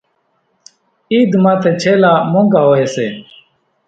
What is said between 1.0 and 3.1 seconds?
عيڌ ماٿيَ ڇيلا مونگھا هوئيَ سي۔